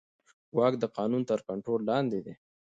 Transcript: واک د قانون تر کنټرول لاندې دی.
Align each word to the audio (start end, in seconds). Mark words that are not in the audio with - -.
واک 0.57 0.73
د 0.79 0.83
قانون 0.97 1.21
تر 1.29 1.39
کنټرول 1.49 1.81
لاندې 1.91 2.19
دی. 2.25 2.33